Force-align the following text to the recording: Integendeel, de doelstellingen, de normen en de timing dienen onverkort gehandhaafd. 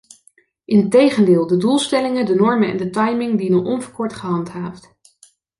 Integendeel, 0.65 1.47
de 1.47 1.57
doelstellingen, 1.57 2.25
de 2.25 2.35
normen 2.35 2.69
en 2.69 2.77
de 2.77 2.89
timing 2.89 3.37
dienen 3.37 3.63
onverkort 3.63 4.13
gehandhaafd. 4.13 4.93